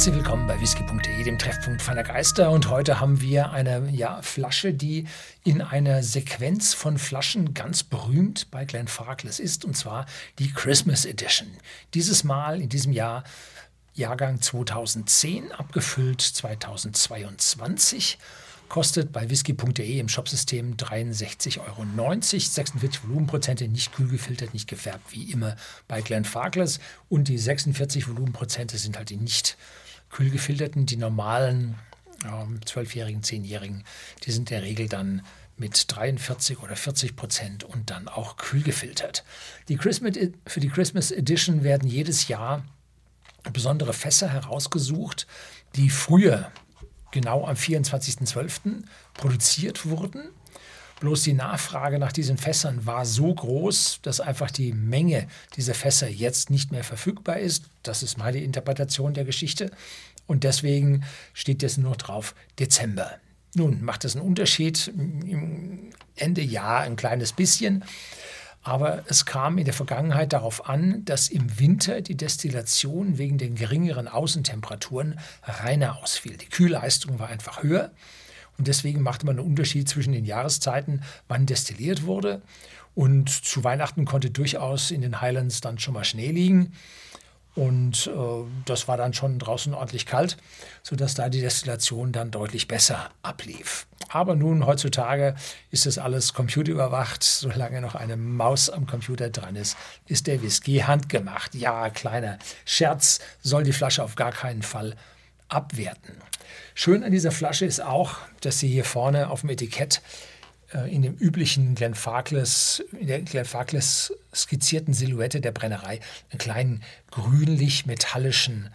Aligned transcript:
Herzlich 0.00 0.14
willkommen 0.14 0.46
bei 0.46 0.58
whisky.de, 0.58 1.24
dem 1.24 1.38
Treffpunkt 1.38 1.82
feiner 1.82 2.02
Geister. 2.02 2.52
Und 2.52 2.70
heute 2.70 3.00
haben 3.00 3.20
wir 3.20 3.50
eine 3.50 3.90
ja, 3.90 4.22
Flasche, 4.22 4.72
die 4.72 5.06
in 5.44 5.60
einer 5.60 6.02
Sequenz 6.02 6.72
von 6.72 6.96
Flaschen 6.96 7.52
ganz 7.52 7.82
berühmt 7.82 8.50
bei 8.50 8.64
Glenfarclas 8.64 9.38
ist, 9.38 9.66
und 9.66 9.76
zwar 9.76 10.06
die 10.38 10.54
Christmas 10.54 11.04
Edition. 11.04 11.48
Dieses 11.92 12.24
Mal 12.24 12.62
in 12.62 12.70
diesem 12.70 12.92
Jahr 12.92 13.24
Jahrgang 13.92 14.40
2010, 14.40 15.52
abgefüllt 15.52 16.22
2022 16.22 18.16
kostet 18.70 19.12
bei 19.12 19.28
whisky.de 19.28 19.98
im 19.98 20.08
Shopsystem 20.08 20.78
63,90 20.78 21.58
Euro. 21.58 21.84
46 22.22 23.04
Volumenprozente, 23.04 23.68
nicht 23.68 23.92
kühl 23.92 24.08
gefiltert, 24.08 24.54
nicht 24.54 24.66
gefärbt, 24.66 25.12
wie 25.12 25.30
immer 25.30 25.56
bei 25.88 26.00
Glenfarclas. 26.00 26.80
Und 27.10 27.28
die 27.28 27.36
46 27.36 28.08
Volumenprozente 28.08 28.78
sind 28.78 28.96
halt 28.96 29.10
die 29.10 29.18
nicht 29.18 29.58
kühl 30.10 30.30
gefilterten. 30.30 30.86
Die 30.86 30.96
normalen 30.96 31.76
ähm, 32.24 32.60
12-jährigen, 32.64 33.22
10-jährigen, 33.22 33.84
die 34.24 34.32
sind 34.32 34.50
in 34.50 34.56
der 34.56 34.62
Regel 34.62 34.88
dann 34.88 35.22
mit 35.56 35.84
43 35.88 36.60
oder 36.60 36.74
40 36.74 37.16
Prozent 37.16 37.64
und 37.64 37.90
dann 37.90 38.08
auch 38.08 38.36
kühl 38.36 38.62
gefiltert. 38.62 39.24
Die 39.68 39.76
Christmas, 39.76 40.14
für 40.46 40.60
die 40.60 40.70
Christmas 40.70 41.10
Edition 41.10 41.62
werden 41.62 41.88
jedes 41.88 42.28
Jahr 42.28 42.64
besondere 43.52 43.92
Fässer 43.92 44.28
herausgesucht, 44.28 45.26
die 45.76 45.90
früher 45.90 46.50
genau 47.10 47.46
am 47.46 47.56
24.12. 47.56 48.84
produziert 49.14 49.86
wurden. 49.86 50.28
Bloß 51.00 51.22
die 51.22 51.32
Nachfrage 51.32 51.98
nach 51.98 52.12
diesen 52.12 52.36
Fässern 52.36 52.84
war 52.84 53.06
so 53.06 53.34
groß, 53.34 54.00
dass 54.02 54.20
einfach 54.20 54.50
die 54.50 54.74
Menge 54.74 55.26
dieser 55.56 55.72
Fässer 55.72 56.08
jetzt 56.08 56.50
nicht 56.50 56.72
mehr 56.72 56.84
verfügbar 56.84 57.38
ist. 57.38 57.64
Das 57.82 58.02
ist 58.02 58.18
meine 58.18 58.38
Interpretation 58.38 59.14
der 59.14 59.24
Geschichte. 59.24 59.70
Und 60.26 60.44
deswegen 60.44 61.04
steht 61.32 61.62
jetzt 61.62 61.78
nur 61.78 61.96
drauf 61.96 62.34
Dezember. 62.58 63.12
Nun 63.54 63.82
macht 63.82 64.04
das 64.04 64.14
einen 64.14 64.26
Unterschied 64.26 64.92
Ende 66.16 66.42
Jahr 66.42 66.82
ein 66.82 66.96
kleines 66.96 67.32
bisschen. 67.32 67.82
Aber 68.62 69.04
es 69.08 69.24
kam 69.24 69.56
in 69.56 69.64
der 69.64 69.72
Vergangenheit 69.72 70.34
darauf 70.34 70.68
an, 70.68 71.02
dass 71.06 71.28
im 71.30 71.58
Winter 71.58 72.02
die 72.02 72.16
Destillation 72.16 73.16
wegen 73.16 73.38
den 73.38 73.54
geringeren 73.54 74.06
Außentemperaturen 74.06 75.18
reiner 75.42 75.96
ausfiel. 75.96 76.36
Die 76.36 76.50
Kühlleistung 76.50 77.18
war 77.18 77.28
einfach 77.28 77.62
höher 77.62 77.90
und 78.60 78.68
deswegen 78.68 79.00
machte 79.00 79.24
man 79.24 79.38
einen 79.38 79.48
Unterschied 79.48 79.88
zwischen 79.88 80.12
den 80.12 80.26
Jahreszeiten, 80.26 81.02
wann 81.28 81.46
destilliert 81.46 82.02
wurde. 82.02 82.42
Und 82.94 83.30
zu 83.30 83.64
Weihnachten 83.64 84.04
konnte 84.04 84.30
durchaus 84.30 84.90
in 84.90 85.00
den 85.00 85.22
Highlands 85.22 85.62
dann 85.62 85.78
schon 85.78 85.94
mal 85.94 86.04
Schnee 86.04 86.30
liegen. 86.30 86.74
Und 87.54 88.08
äh, 88.08 88.44
das 88.66 88.86
war 88.86 88.98
dann 88.98 89.14
schon 89.14 89.38
draußen 89.38 89.72
ordentlich 89.72 90.04
kalt, 90.04 90.36
sodass 90.82 91.14
da 91.14 91.30
die 91.30 91.40
Destillation 91.40 92.12
dann 92.12 92.30
deutlich 92.30 92.68
besser 92.68 93.08
ablief. 93.22 93.86
Aber 94.10 94.36
nun, 94.36 94.66
heutzutage 94.66 95.34
ist 95.70 95.86
das 95.86 95.96
alles 95.96 96.34
computerüberwacht. 96.34 97.24
Solange 97.24 97.80
noch 97.80 97.94
eine 97.94 98.18
Maus 98.18 98.68
am 98.68 98.86
Computer 98.86 99.30
dran 99.30 99.56
ist, 99.56 99.78
ist 100.06 100.26
der 100.26 100.42
Whisky 100.42 100.80
handgemacht. 100.80 101.54
Ja, 101.54 101.88
kleiner 101.88 102.38
Scherz, 102.66 103.20
soll 103.40 103.62
die 103.62 103.72
Flasche 103.72 104.04
auf 104.04 104.16
gar 104.16 104.32
keinen 104.32 104.60
Fall 104.60 104.96
abwerten. 105.50 106.16
Schön 106.74 107.04
an 107.04 107.12
dieser 107.12 107.32
Flasche 107.32 107.66
ist 107.66 107.80
auch, 107.80 108.18
dass 108.40 108.58
sie 108.58 108.68
hier 108.68 108.84
vorne 108.84 109.30
auf 109.30 109.40
dem 109.40 109.50
Etikett 109.50 110.02
äh, 110.72 110.92
in 110.94 111.02
dem 111.02 111.14
üblichen 111.14 111.74
Glenfarclas, 111.74 112.82
in 112.98 113.06
der 113.06 113.20
Glenfarclas 113.20 114.12
skizzierten 114.34 114.94
Silhouette 114.94 115.40
der 115.40 115.52
Brennerei 115.52 116.00
einen 116.30 116.38
kleinen 116.38 116.82
grünlich-metallischen 117.10 118.70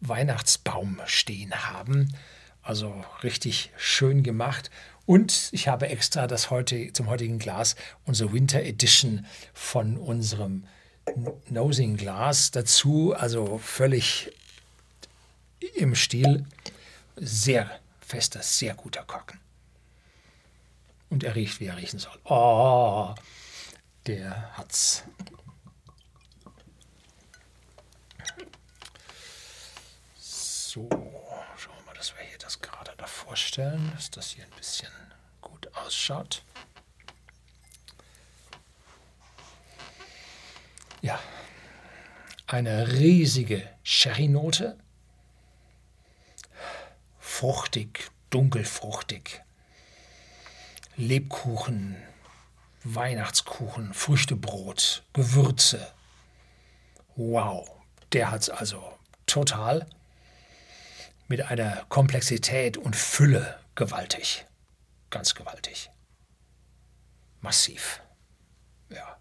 Weihnachtsbaum 0.00 1.00
stehen 1.06 1.54
haben. 1.54 2.12
Also 2.62 3.04
richtig 3.22 3.70
schön 3.76 4.22
gemacht. 4.22 4.70
Und 5.04 5.50
ich 5.52 5.68
habe 5.68 5.88
extra 5.88 6.26
das 6.26 6.50
heute, 6.50 6.92
zum 6.92 7.06
heutigen 7.06 7.38
Glas 7.38 7.76
unsere 8.04 8.32
Winter 8.32 8.62
Edition 8.62 9.24
von 9.54 9.96
unserem 9.96 10.64
Nosing 11.48 11.96
Glas 11.96 12.50
dazu. 12.50 13.14
Also 13.16 13.58
völlig 13.58 14.32
im 15.74 15.94
Stil. 15.94 16.46
Sehr 17.16 17.80
fester, 18.00 18.42
sehr 18.42 18.74
guter 18.74 19.04
Korken. 19.04 19.40
Und 21.10 21.24
er 21.24 21.34
riecht, 21.34 21.60
wie 21.60 21.66
er 21.66 21.76
riechen 21.76 21.98
soll. 21.98 22.18
Oh, 22.24 23.14
der 24.06 24.56
hat's. 24.56 25.04
So, 30.18 30.88
schauen 31.56 31.76
wir 31.78 31.86
mal, 31.86 31.94
dass 31.94 32.14
wir 32.14 32.22
hier 32.24 32.38
das 32.38 32.60
gerade 32.60 32.92
davor 32.96 33.36
stellen, 33.36 33.90
dass 33.94 34.10
das 34.10 34.30
hier 34.30 34.44
ein 34.44 34.56
bisschen 34.56 34.90
gut 35.40 35.74
ausschaut. 35.74 36.42
Ja, 41.02 41.20
eine 42.46 42.92
riesige 42.92 43.68
Sherry-Note. 43.84 44.76
Fruchtig, 47.38 48.10
dunkelfruchtig. 48.30 49.42
Lebkuchen, 50.96 52.02
Weihnachtskuchen, 52.82 53.92
Früchtebrot, 53.92 55.04
Gewürze. 55.12 55.92
Wow, 57.14 57.70
der 58.14 58.30
hat 58.30 58.40
es 58.40 58.48
also 58.48 58.98
total 59.26 59.86
mit 61.28 61.42
einer 61.42 61.84
Komplexität 61.90 62.78
und 62.78 62.96
Fülle 62.96 63.60
gewaltig. 63.74 64.46
Ganz 65.10 65.34
gewaltig. 65.34 65.90
Massiv. 67.42 68.00
Ja. 68.88 69.18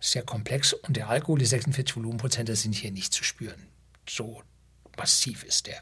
Sehr 0.00 0.24
komplex 0.24 0.72
und 0.72 0.96
der 0.96 1.08
Alkohol, 1.08 1.38
die 1.38 1.46
46 1.46 1.94
Volumenprozente, 1.94 2.56
sind 2.56 2.74
hier 2.74 2.90
nicht 2.90 3.12
zu 3.12 3.22
spüren. 3.22 3.68
So 4.08 4.42
massiv 4.98 5.44
ist 5.44 5.66
der, 5.66 5.80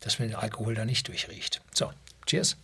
dass 0.00 0.18
man 0.18 0.28
den 0.28 0.36
Alkohol 0.36 0.74
da 0.74 0.84
nicht 0.84 1.06
durchriecht. 1.08 1.60
So, 1.72 1.92
cheers. 2.26 2.56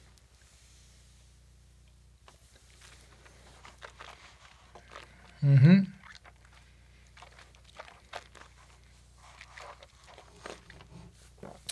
Mhm. 5.41 5.93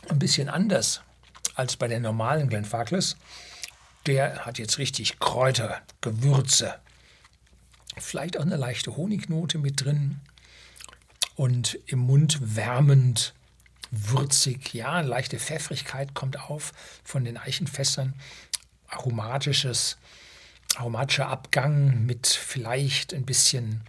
Ein 0.08 0.18
bisschen 0.18 0.48
anders 0.48 1.00
als 1.54 1.76
bei 1.76 1.88
der 1.88 2.00
normalen 2.00 2.48
Glenfarclas. 2.48 3.16
Der 4.06 4.44
hat 4.44 4.58
jetzt 4.58 4.78
richtig 4.78 5.18
Kräuter, 5.18 5.80
Gewürze, 6.02 6.78
vielleicht 7.96 8.36
auch 8.36 8.42
eine 8.42 8.56
leichte 8.56 8.96
Honignote 8.96 9.58
mit 9.58 9.82
drin 9.82 10.20
und 11.36 11.78
im 11.86 12.00
Mund 12.00 12.38
wärmend, 12.42 13.34
würzig. 13.96 14.74
Ja, 14.74 15.00
leichte 15.00 15.38
Pfeffrigkeit 15.38 16.14
kommt 16.14 16.38
auf 16.40 16.72
von 17.04 17.24
den 17.24 17.36
Eichenfässern, 17.36 18.14
aromatisches 18.88 19.96
aromatischer 20.76 21.28
Abgang 21.28 22.04
mit 22.04 22.26
vielleicht 22.26 23.14
ein 23.14 23.24
bisschen 23.24 23.82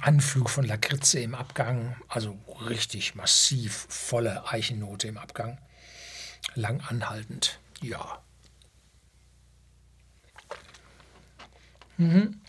Anflug 0.00 0.48
von 0.48 0.64
Lakritze 0.64 1.20
im 1.20 1.34
Abgang, 1.34 1.96
also 2.08 2.38
richtig 2.68 3.14
massiv 3.14 3.86
volle 3.90 4.48
Eichennote 4.48 5.08
im 5.08 5.18
Abgang. 5.18 5.58
Lang 6.54 6.80
anhaltend, 6.80 7.58
ja. 7.82 8.22
Mhm. 11.96 12.40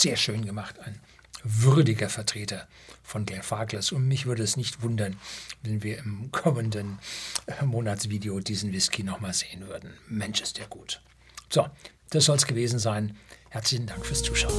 Sehr 0.00 0.16
schön 0.16 0.46
gemacht, 0.46 0.78
ein 0.80 0.98
würdiger 1.44 2.08
Vertreter 2.08 2.66
von 3.02 3.26
Glenn 3.26 3.42
Farkless. 3.42 3.92
Und 3.92 4.08
mich 4.08 4.24
würde 4.24 4.42
es 4.42 4.56
nicht 4.56 4.80
wundern, 4.80 5.18
wenn 5.62 5.82
wir 5.82 5.98
im 5.98 6.32
kommenden 6.32 6.98
äh, 7.44 7.62
Monatsvideo 7.66 8.40
diesen 8.40 8.72
Whisky 8.72 9.02
nochmal 9.02 9.34
sehen 9.34 9.68
würden. 9.68 9.92
Mensch, 10.08 10.40
ist 10.40 10.56
der 10.56 10.68
gut. 10.68 11.02
So, 11.50 11.68
das 12.08 12.24
soll 12.24 12.36
es 12.36 12.46
gewesen 12.46 12.78
sein. 12.78 13.14
Herzlichen 13.50 13.84
Dank 13.84 14.06
fürs 14.06 14.22
Zuschauen. 14.22 14.54